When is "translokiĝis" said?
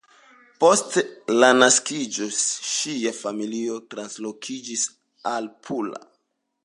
3.95-4.87